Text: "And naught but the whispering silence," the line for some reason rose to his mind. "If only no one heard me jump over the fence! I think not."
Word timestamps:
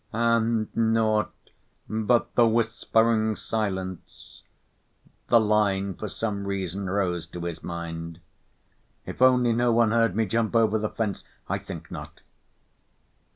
"And 0.13 0.75
naught 0.75 1.31
but 1.87 2.33
the 2.33 2.47
whispering 2.47 3.35
silence," 3.35 4.41
the 5.27 5.39
line 5.39 5.93
for 5.93 6.07
some 6.09 6.47
reason 6.47 6.89
rose 6.89 7.27
to 7.27 7.41
his 7.41 7.61
mind. 7.63 8.19
"If 9.05 9.21
only 9.21 9.53
no 9.53 9.71
one 9.71 9.91
heard 9.91 10.15
me 10.15 10.25
jump 10.25 10.55
over 10.55 10.79
the 10.79 10.89
fence! 10.89 11.23
I 11.47 11.59
think 11.59 11.91
not." 11.91 12.21